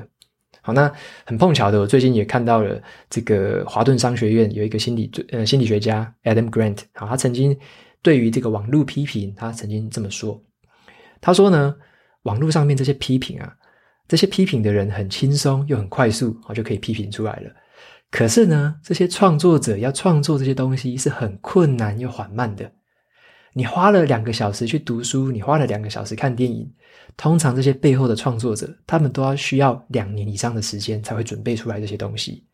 [0.69, 0.91] 好，那
[1.25, 2.79] 很碰巧的，我最近也看到了
[3.09, 7.57] 这个华顿商学院有一个心理呃心理学家 Adam Grant，好，他曾经
[8.03, 10.39] 对于这个网络批评，他曾经这么说，
[11.19, 11.75] 他说呢，
[12.21, 13.55] 网络上面这些批评啊。
[14.07, 17.51] 这些批评的人很轻松又很快速，好就可以批评出来了。
[18.09, 22.71] 可是呢，这些创作者要创作这些东西是很困难又缓慢的。
[23.53, 26.71] 你花了两个小时去读书，你花了两个小时看电影，
[27.17, 32.45] 通常这些背后的创作者，他们都要需要两年以上的时间才会准备出来这些东西。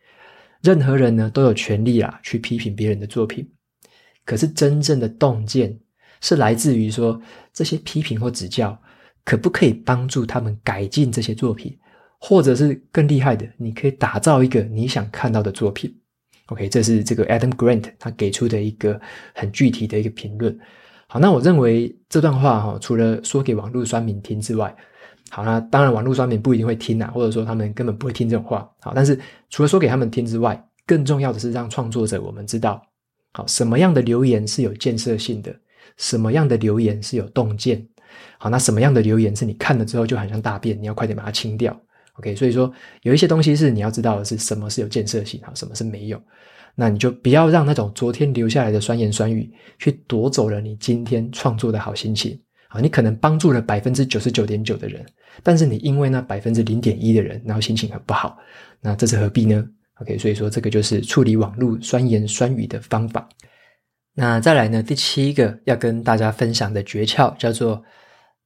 [0.61, 3.47] 任何人呢，都有权利啊去批评别人的作品，
[4.25, 5.79] 可是真正的洞见
[6.21, 7.21] 是来自于说，
[7.53, 8.79] 这些批评或指教。
[9.27, 11.75] 可不可以帮助他们改进这些作品，
[12.19, 15.91] 或者是更厉害的，你可以打造一个你想看到的作品。
[16.45, 19.01] OK，这是这个 Adam Grant 他给出的一个
[19.33, 20.55] 很具体的一个评论。
[21.15, 24.75] 好，那我认为这段话哈，除了说给网络酸民听之外，
[25.29, 28.69] 好，那当然网络酸民不一定会听啊，或者说他们根本不会听这种话。
[28.81, 29.17] 好，但是
[29.49, 32.85] 除了说给他们听之外，更重要的是让创作者我们知道，
[33.31, 35.55] 好，什么样的留言是有建设性的，
[35.95, 37.87] 什么样的留言是有洞见。
[38.37, 41.73] 好，那什么样的留言是你看了之后就很像大便，你要快点把它清掉
[42.19, 42.69] ？OK，所以说
[43.03, 46.21] 有一些东西是你要知道的是什么是有建设性，好，什么是没有。
[46.75, 52.39] 那你就不要让那种昨天留下来的酸言酸语去夺走了你今天创作的好心情。
[52.67, 55.05] 好，你可能帮助了百分之九十九点九的人，
[55.41, 58.37] 但是你因为那百分之零点一的人，然后心情很不好，
[58.81, 59.65] 那这是何必呢
[60.01, 63.27] ？OK，所以说这个就是处理网络酸言酸语的方法。
[64.13, 67.83] 那再来呢，第七个要跟大家分享的诀窍叫做。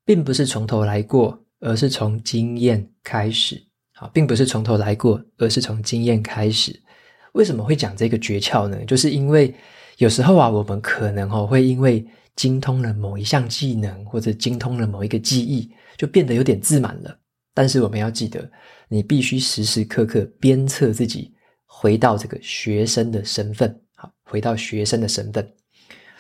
[0.05, 3.61] 并不是从头来过，而是从经验开始。
[3.93, 6.75] 好，并不是从头来过，而是从经验开始。
[7.33, 8.77] 为什么会讲这个诀窍呢？
[8.85, 9.53] 就是因为
[9.97, 17.17] 有时候啊，我们可能哦会因为精通了某一项技能，或者精通了某一个技艺，就变得有点自满了。
[17.53, 18.49] 但是我们要记得，
[18.87, 21.33] 你必须时时刻刻鞭策自己，
[21.65, 23.81] 回到这个学生的身份。
[23.95, 25.45] 好，回到学生的身份。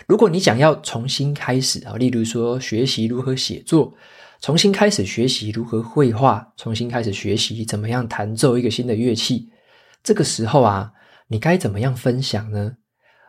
[0.05, 3.93] 如果你想要重新开始啊，例如说学习如何写作，
[4.41, 9.49] 重新开始学习如何绘画，重新开始学习怎么样弹奏一个新的乐器，
[10.03, 10.91] 这个时候啊，
[11.29, 12.75] 你该怎么样分享呢？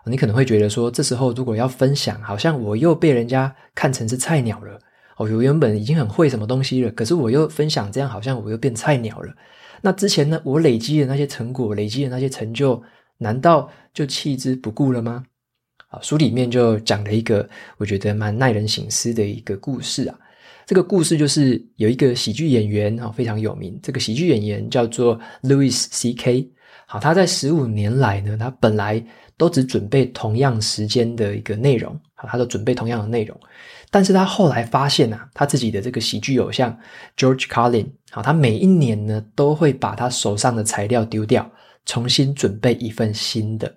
[0.07, 4.75] 你可能会觉得说，这时候如果要分享，好像我又被人家看成是菜鸟了。
[5.19, 9.33] 哦，我原本已经很会什么东西了，可是我又分享，这样好像我又变菜鸟了。
[9.83, 12.83] 那之前呢，我累积的那些成果，累积的那些成就，
[13.19, 15.23] 难道就弃之不顾了吗？
[15.89, 20.19] 啊，书里面就讲了一个我觉得蛮耐人省思的一个故事啊。
[20.65, 23.79] 这个故事就是有一个喜剧演员啊，非常有名。
[23.83, 26.49] 这个喜剧演员叫做 Louis C.K.
[26.93, 29.01] 好，他在十五年来呢，他本来
[29.37, 33.41] 都只准备同样时间的一个内容，好，他都准备同样的内容。
[33.93, 36.77] 但是他后来发现啊，他自己的这个喜剧偶像
[37.17, 41.49] George Carlin，好，他每一年呢都会把他手上的材料丢掉，
[41.87, 43.73] 重新准备一份新的。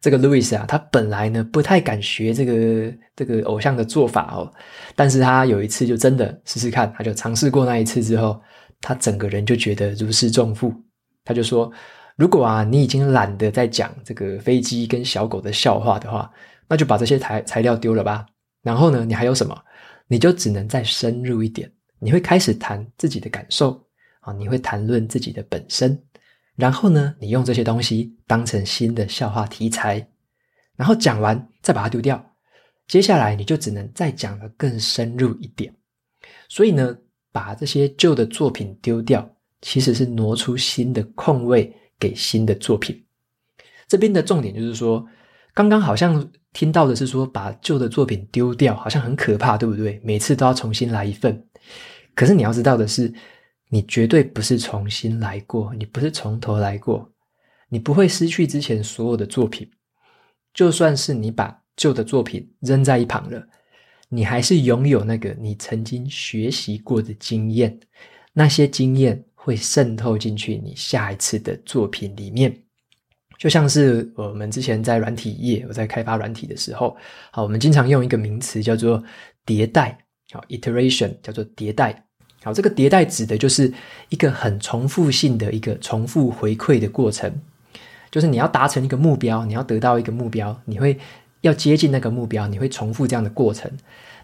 [0.00, 4.48] 这个 Louis 啊，他本来呢不太敢学这个这个偶像的做法哦，
[4.94, 8.40] 但是他有一次就真的试试看，他就尝试过那一次之后，
[8.80, 10.72] 他整个人就觉得如释重负。
[11.26, 11.72] 他就说
[12.16, 16.30] ：“如果啊你已经懒得再讲这个飞机跟小狗的笑话的话，
[16.68, 18.26] 那就把这些材材料丢了吧。
[18.62, 19.60] 然后呢，你还有什么？
[20.06, 23.82] 你就只能再深入一点，你会开始谈自己的感受
[24.20, 26.00] 啊，你会谈论自己的本身。”
[26.56, 30.06] 然后呢，你用这些东西当成新的笑话题材，
[30.76, 32.24] 然后讲完再把它丢掉。
[32.86, 35.74] 接下来你就只能再讲得更深入一点。
[36.48, 36.96] 所以呢，
[37.32, 39.28] 把这些旧的作品丢掉，
[39.62, 41.74] 其实是挪出新的空位
[42.04, 43.02] 给新的作品。
[43.88, 45.06] 这边的重点就是说，
[45.54, 49.98] 刚刚好像听到的是说，把旧的作品丢掉，好像很可怕，对不对？
[50.04, 51.46] 每次都要重新来一份。
[52.14, 53.10] 可是你要知道的是，
[53.70, 57.10] 你绝对不是重新来过，你不是从头来过，
[57.70, 59.70] 你不会失去之前所有的作品。
[60.52, 63.48] 就算是你把旧的作品扔在一旁了，
[64.10, 67.80] 你还是拥有那个你曾经学习过的经验，
[68.32, 72.54] 那些经验会渗透进去你下一次的作品里面。
[73.36, 76.96] 就像是我们之前在软体业，我在开发软体的时候，
[77.30, 79.02] 好，我们经常用一个名词叫做
[79.44, 79.98] 迭代，
[80.32, 82.04] 好，iteration 叫做迭代。
[82.42, 83.70] 好，这个迭代指的就是
[84.08, 87.30] 一个很重复性的一个重复回馈的过程，
[88.10, 90.98] 就是你要达成一个目标，你要得到一个目标，你会
[91.40, 93.70] 要接近那个目标，你会重复这样的过程。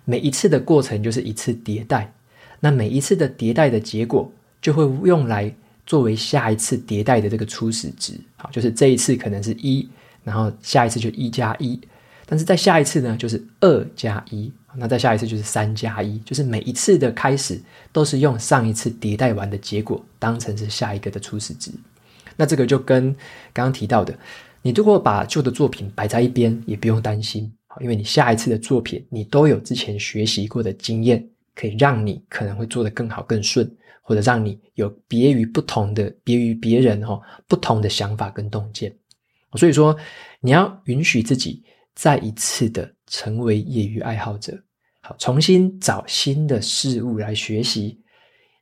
[0.04, 2.14] 每一次的过程就是一次迭代，
[2.60, 5.52] 那每一次的迭代的结果就会用来
[5.86, 8.14] 作为下一次迭代的这个初始值。
[8.36, 9.88] 好，就是这一次可能是一，
[10.24, 11.80] 然后下一次就一加一，
[12.26, 14.52] 但是在下一次呢，就是二加一。
[14.76, 21.72] 那再下一次就是三加一，就是每一次的开始都是用上一次迭代完的结果当成是下一个的初始值。
[22.36, 23.12] 那这个就跟
[23.52, 24.16] 刚刚提到的，
[24.62, 33.68] 你如果把旧的作品摆在一边，也不用担心，因为你下一次的作品你都有之前学习过的经验，可以让你可能会做得更好更顺，
[34.10, 38.92] 或者让你有别于不同的、别于别人哈不同的想法跟洞见。
[39.54, 39.96] 所以说，
[40.40, 41.62] 你要允许自己。
[41.92, 44.56] 再一次的成为业余爱好者，
[45.02, 48.00] 好，重新找新的事物来学习，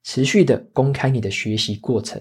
[0.02, 2.20] 持续的公开你的学习过程，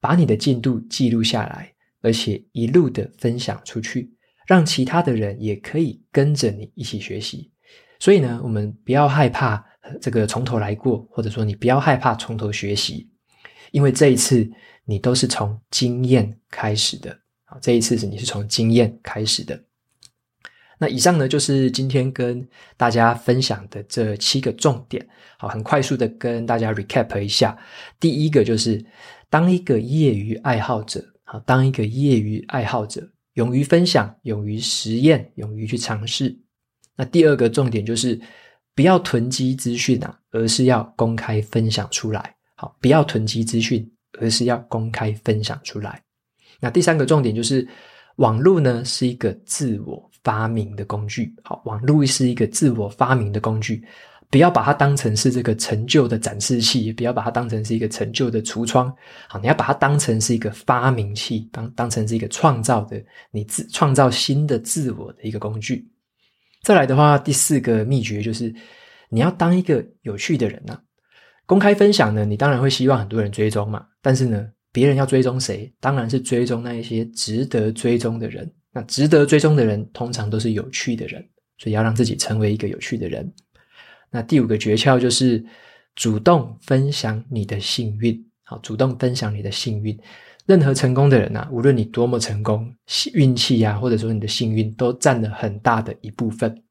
[0.00, 4.10] 把你的进度记录下来，而且一路的分享出去，
[4.48, 7.52] 让其他的人也可以跟着你一起学习。
[8.00, 9.64] 所以呢，我们不要害怕
[10.00, 13.08] 这个从头来过，或者说你不要害怕从头学习，
[13.70, 14.48] 因为这一次
[14.84, 19.60] 你都是从经验开始的，好，这一次是你是从经验开始的。
[20.78, 22.46] 那以上呢，就是今天跟
[22.76, 25.06] 大家分享的这七个重点。
[25.38, 27.56] 好，很快速的跟大家 recap 一下。
[27.98, 28.84] 第一个就是，
[29.30, 36.38] 当一个业余爱好者，好，当一个业余爱好者，勇于分享，勇于实验，勇于去尝试。
[36.94, 38.20] 那第二个重点就是，
[38.76, 42.34] 不要囤积资讯啊，而是要公开分享出来。
[42.54, 46.00] 好，不要囤积资讯，而是要公开分享出来。
[46.60, 47.66] 那第三个重点就是，
[48.16, 53.82] 网络呢是一个自我发明的工具，好，网络是一个自我发明的工具，
[54.30, 58.94] 不要把它当成是这个成就的展示器，也不要把它当成是一个成就的橱窗，
[59.28, 65.88] 好，你要把它当成是一个发明器，当当成是一个创造的你自创造新的自我的一个工具。
[66.66, 68.52] 再来的话，第四个秘诀就是
[69.08, 70.76] 你要当一个有趣的人呐、
[71.46, 78.52] 公开分享呢，你当然会希望很多人追踪嘛，但是呢，别人要追踪谁，当然是追踪那一些值得追踪的人。
[78.72, 81.24] 那值得追踪的人，通常都是有趣的人，
[81.56, 83.32] 所以要让自己成为一个有趣的人。
[84.10, 85.44] 那第五个诀窍就是
[85.94, 89.96] 主动分享你的幸运，好，主动分享你的幸运。
[90.46, 92.72] 任何成功的人呐，无论你多么成功，
[93.12, 96.62] 运气呀，或者说你的幸运，都占了很大的一部分。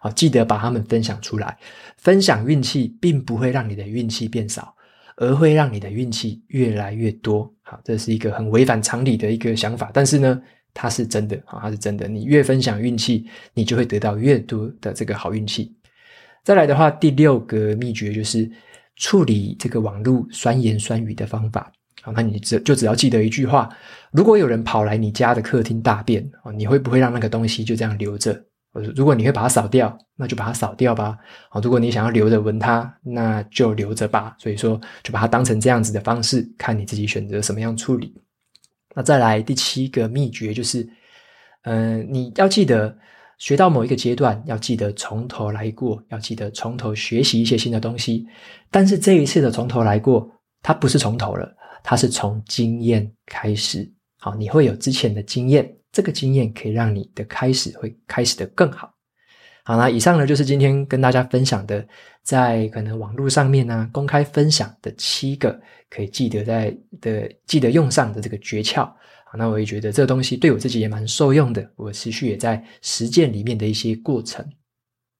[0.00, 1.56] 好，记得把他们分享出来。
[1.98, 4.74] 分享运气，并不会让你的运气变少，
[5.16, 7.52] 而会让你的运气越来越多。
[7.62, 10.40] 好，这是一个很违反常理的一个想法，但是呢。
[10.76, 12.08] 它是真的好，它是真的。
[12.08, 13.24] 你越分享运气，
[13.54, 15.72] 你就会得到越多的这个好运气。
[16.42, 18.50] 再来的话，第六个秘诀就是
[18.96, 21.70] 处理这个网络酸言酸语的方法。
[22.04, 23.68] 好，那你只就只要记得一句话：
[24.12, 28.38] 如果有人跑来你家的客厅大便啊，你会不会让那个东西就这样留着？
[28.94, 31.16] 如果你会把它扫掉，那就把它扫掉吧。
[31.62, 34.36] 如果你想要留着闻它，那就留着吧。
[34.36, 38.12] 所以说，就把它当成这样子的方式，看你自己选择什么样处理。
[38.94, 40.86] 那再来第七个秘诀就是，
[41.62, 42.94] 嗯、你要记得
[43.38, 48.26] 学到某一个阶段，要记得从头来过，要记得从头学习一些新的东西。
[48.72, 50.28] 但是这一次的从头来过，
[50.62, 51.54] 它不是从头了，
[51.84, 53.88] 它是从经验开始。
[54.18, 58.92] 好，你会有之前的经验，这个经验可以让你的开始会开始得更好。
[59.64, 61.86] 好，那以上呢就是今天跟大家分享的，
[62.22, 65.58] 在可能网络上面呢、公开分享的七个
[65.88, 68.84] 可以记得在的记得用上的这个诀窍。
[69.26, 74.42] 好，那我也觉得这个东西对我自己也蛮受用的，我持续也在实践里面的一些过程。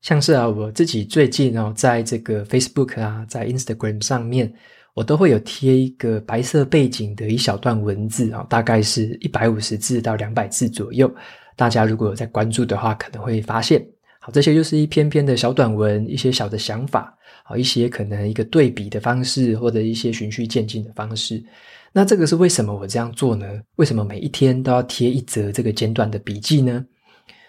[0.00, 4.52] 像是啊，我自己最近哦，在这个 Facebook 啊，在 Instagram 上面，
[4.94, 11.12] 我都会有贴一个白色背景的一小段文字啊，大概是一百五十字到两百字左右。
[11.56, 13.84] 大家如果有在关注的话，可能会发现。
[14.20, 17.14] 好，这些就是一篇篇的小短文，一些小的想法，
[17.44, 21.44] 好，一些可能一个对比的方式，或者一些循序渐进的方式。
[21.92, 23.46] 那这个是为什么我这样做呢？
[23.76, 26.84] 为什么每一天都要贴一则这个简短的笔记呢？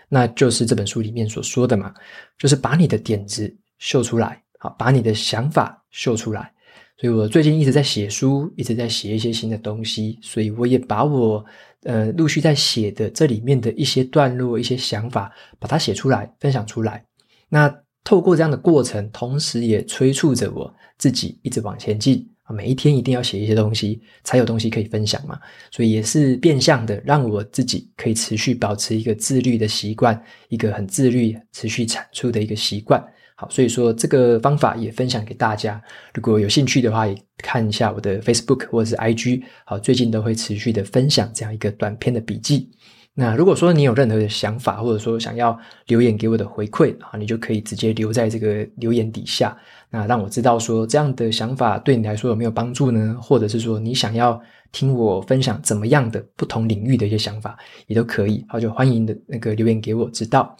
[0.09, 1.93] 那就是这本书里面所说的嘛，
[2.37, 6.51] 就是把你的点子秀出来，好，把你的想法秀出来。
[6.97, 11.45] 所以我最近一直在写书，一直在写一些新的东西，所以我也把我。
[11.83, 17.05] 呃，陆续在写的这里面的一些段落、一些想法，把它写出来，分享出来。
[17.47, 17.71] 那
[18.03, 22.51] 透过这样的过程，同时也催促着我自己一直往前进啊！
[22.51, 25.39] 每一天一定要写一些东西，才有东西可以分享嘛。
[25.69, 30.19] 所以也是变相的，让我自己可以持续保持一个自律的习惯，
[30.49, 32.99] 一个很自律、持续产出的一个习惯。
[33.37, 35.81] 好，所以说这个方法也分享给大家。
[36.13, 39.43] 如果有兴趣的话，也看一下我的 Facebook 或者是 IG。
[39.65, 42.69] 好，最近都会持续的分享这样一个短篇的笔记。
[43.13, 45.57] 那如果说你有任何的想法，或者说想要
[45.87, 49.57] 留言给我的回馈啊，你就可以直接留在这个留言底下，
[49.89, 53.17] 那让我知道说这样的想法对你来说有没有帮助呢？
[53.21, 57.57] 或者是说你想要听我分享怎么样的不同领域的一些想法，
[57.87, 58.45] 也都可以。
[58.47, 60.55] 好，就欢迎的那个留言给我知道。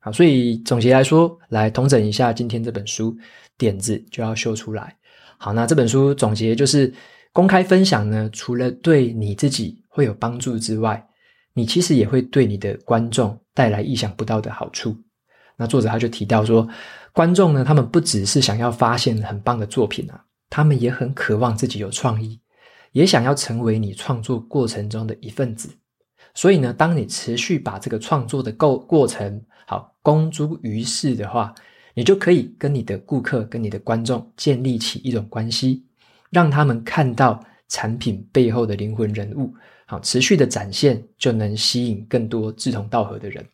[0.00, 3.16] 好，所以总结来说，来统整一下今天这本书，
[3.56, 4.96] 点子就要秀出来。
[5.38, 6.92] 好，那这本书总结就是，
[7.32, 11.04] 公开分享呢，除了对你自己会有帮助之外，
[11.52, 14.96] 你其实也会对你的观众带来意想不到的好处。
[15.56, 16.68] 那作者他就提到说，
[17.12, 22.40] 观众呢，他们不只是想要发现很棒的作品啊，他们也很渴望自己有创意，
[22.92, 25.68] 也想要成为你创作过程中的一份子。
[26.34, 31.54] 所以呢，当你持续把这个创作的过过程好公诸于世的话，
[31.92, 35.84] 你就可以跟你的顾客、跟你的观众建立起一种关系，
[36.30, 39.52] 让他们看到产品背后的灵魂人物，
[39.84, 43.44] 好，持续的展现，就能吸引更多志同道合的人。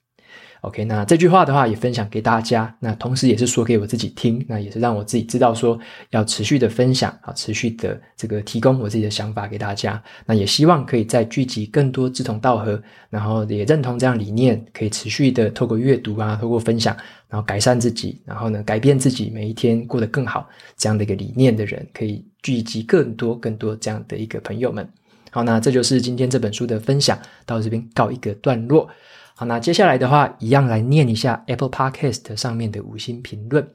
[0.65, 10.03] OK，那这句话的话也分享给大家，那同时也是说给我自己听，那也是让我自己知道说要持续的分享啊，持续的这个提供我自己的想法给大家。
[10.25, 16.97] 那也希望可以再聚集更多志同道合，然后也认同这样理念，可以持续的透过阅读啊，透过分享，
[17.29, 20.49] 然后改善自己，然后呢改变自己，每一天过得更好
[20.79, 24.89] 这样的一个理念的人，可以聚集更多更多这样的一个朋友们。
[25.31, 28.89] 好，那这就是今天这本书的分享，到这边告一个段落。
[29.37, 33.69] 好，那接下来的话，一样来念一下 Apple Podcast 上面的五星评论。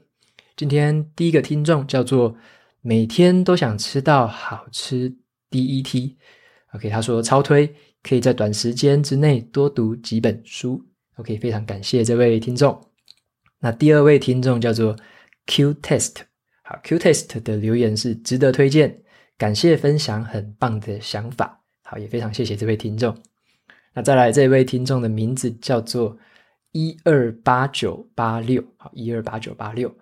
[0.56, 2.34] 今天第一个听众叫做
[2.80, 5.14] 每天都想吃到好吃
[5.50, 6.16] DET。
[6.72, 7.70] OK，他说超推，
[8.02, 10.82] 可以在短时间之内多读几本书。
[11.16, 12.80] OK，非常感谢这位听众。
[13.58, 14.96] 那第二位听众叫做
[15.44, 16.16] Q Test。
[16.62, 19.02] 好，Q Test 的留言是值得推荐，
[19.36, 21.60] 感谢分享很棒的想法。
[21.82, 23.14] 好，也非常谢谢这位听众。
[24.02, 26.16] 再来这位听众的名字叫做
[26.72, 29.92] 一二八九八六，好，一二八九八六，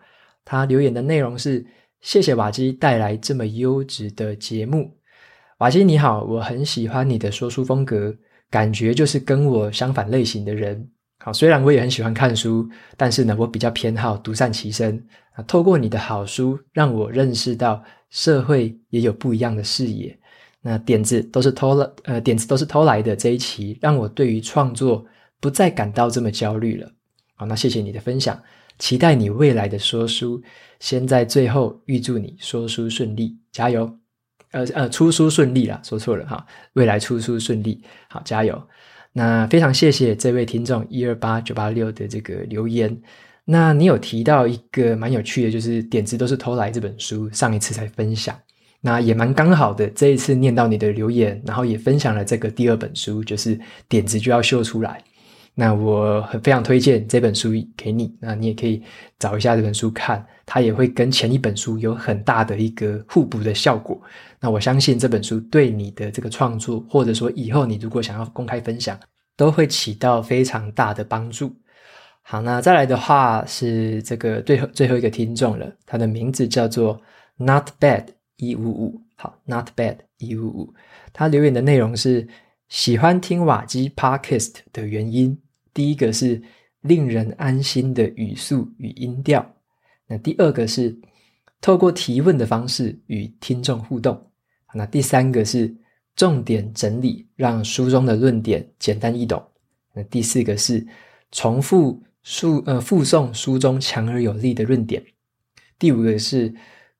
[0.44, 1.64] 他留言的内容是：
[2.00, 4.94] 谢谢瓦基带来这么优质的节目。
[5.58, 8.14] 瓦基你好，我很喜欢你的说书风格，
[8.50, 10.88] 感觉就是跟我相反类型的人。
[11.18, 15.04] 好，虽然我也很喜欢看书，但是呢，我比较偏好独善其身。
[15.32, 20.17] 啊，透过你的好书，让我认识到社会也有不一样的视野。
[20.62, 23.14] 那点子都是偷了，呃，点子都是偷来的。
[23.14, 25.04] 这一期让我对于创作
[25.40, 26.90] 不再感到这么焦虑了。
[27.36, 28.40] 好，那谢谢你的分享，
[28.78, 30.42] 期待你未来的说书。
[30.80, 33.92] 先在最后预祝你说书顺利，加油！
[34.52, 38.60] 呃呃，出书顺利啦，说错了哈，未来出书顺利，好，加油！
[39.12, 42.96] 那非常谢谢这位听众一二八九八六的这个留言。
[43.44, 48.38] 那你有提到一个蛮有趣的，就是点子都是偷来这本书，上一次才分享。
[48.80, 53.58] 那也蛮刚好的，这一次念到你的留言，然后也分享了这个第二本书，就是
[53.88, 55.02] 点子就要秀出来。
[55.54, 58.80] 那我很非常推荐这本书给你，那你也可以
[59.18, 64.00] 找一下这本书看，它也会跟前一本书有很大的一个互补的效果。
[64.38, 68.96] 那我相信这本书对你的这个创作，或者说以后你如果想要公开分享，
[69.36, 71.52] 都会起到非常大的帮助。
[72.22, 77.00] 好，那再来的话是这个最后最后一个听众了，他的名字叫做
[77.36, 78.04] Not Bad
[78.38, 79.02] 一五五。
[79.14, 80.74] 好，Not Bad 一五五，
[81.12, 82.26] 他留言的内容是
[82.68, 85.38] 喜欢听瓦基 Podcast 的原因，
[85.74, 86.42] 第一个是
[86.80, 89.54] 令人安心的语速与音调，
[90.06, 90.96] 那第二个是
[91.60, 94.30] 透过提问的方式与听众互动。
[94.74, 95.74] 那第三个是
[96.14, 99.42] 重点整理，让书中的论点简单易懂。
[99.94, 100.86] 那第四个是
[101.32, 105.02] 重复述呃复诵书中强而有力的论点。
[105.78, 106.54] 第五个是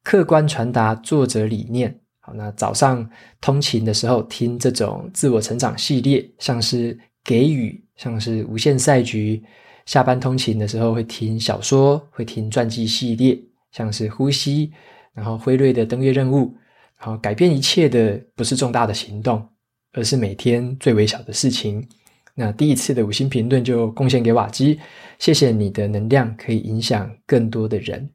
[0.08, 1.94] 客观传达作者理念。
[2.20, 3.06] 好，那早上
[3.42, 9.38] 通勤的时候听这种自我成长系列，像是给予，像是无限赛局；
[9.84, 13.38] 下班通勤的时候会听小说，会听传记系列，
[13.70, 14.72] 像是呼吸，
[15.12, 16.54] 然后辉瑞的登月任务。
[16.94, 19.46] 好，改变一切的不是重大的行动，
[19.92, 21.86] 而是每天最微小的事情。
[22.34, 24.80] 那第一次的五星评论就贡献给瓦基，
[25.18, 28.08] 谢谢你的能量可以影响更多的人。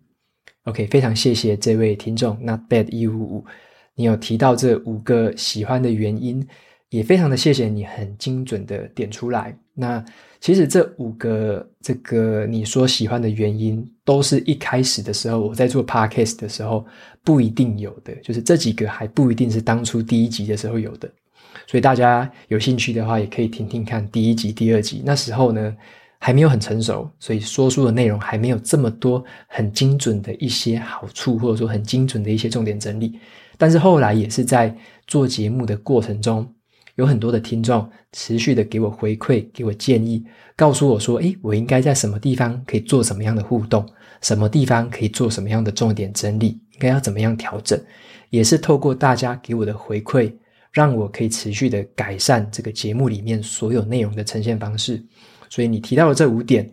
[0.65, 3.45] OK，非常谢谢这位听众，Not Bad 一五五，
[3.95, 6.45] 你有提到这五个喜欢的原因，
[6.89, 9.57] 也非常的谢谢你很精准的点出来。
[9.73, 10.03] 那
[10.39, 16.85] 其实这五个这个你说喜欢的原因，都是一开始的时候我在做 podcast 的时候
[17.23, 21.11] 不一定有的，就是这几个还不一定是当初第一集的时候有的。
[21.67, 25.01] 所以大家有兴趣的话，也可以听听看第一集、第二集。
[25.05, 25.75] 那时候呢，
[26.25, 33.19] 还没有很成熟，所以说书的内容还没有这么多很精准的一些好处，或者说很精准的一些重点整理。
[33.57, 34.73] 但是后来也是在
[35.05, 36.49] 做节目的过程中。
[36.95, 40.23] 有很多的听众持续的给我回馈，给我建议，
[40.55, 43.83] 告诉我说：“诶，我应该在什么地方可以做什么样的互动，
[44.21, 47.77] 什么地方可以做什么样的重点整理，应该要怎么样调整。”
[48.29, 50.31] 也是透过大家给我的回馈，
[50.71, 55.03] 让我可以持续的改善这个节目里面所有内容的呈现方式。
[55.53, 56.67] 所以你提到的这五点，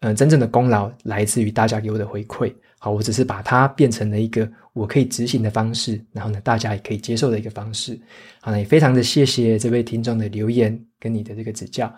[0.00, 2.50] 呃，真正的功劳来自于大家给我的回馈。
[2.78, 7.92] 好，我只是把它变成了一个我可以执行的方式，然后呢，大家也可以接受的一个方式。
[8.40, 11.92] 好，那也非常的谢谢这位听众的留言跟你的这个指教。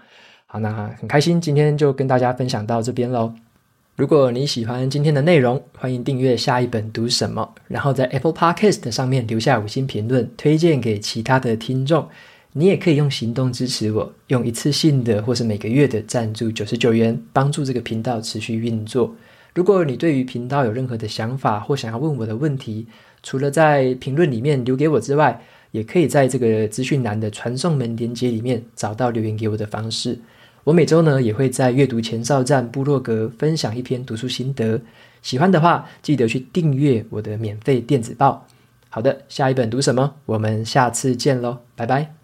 [0.46, 3.32] 好，那很开心今天就跟大家分享到这边喽。
[3.94, 12.08] 如果你喜欢今天的内容，欢迎订阅下一本读什么，然后在 Apple Podcast 上面留下五星评论，推荐给其他的听众。
[12.56, 19.12] 你也可以用行动支持我，用一次性的或是每个月的赞助九十九元，帮助这个频道持续运作。
[19.54, 22.86] 如果你对于频道有任何的想法或想要问我的问题，
[23.24, 25.42] 除了在评论里面留给我之外，
[25.72, 30.16] 也可以在这个资讯栏的传送门连接里面找到留言给我的方式。
[30.62, 34.80] 我每周呢也会在阅读前哨站部落格分享一篇读书心得，
[35.22, 38.46] 喜欢的话记得去订阅我的免费电子报。
[38.88, 40.14] 好的，下一本读什么？
[40.24, 42.14] 我们下次见喽，拜拜。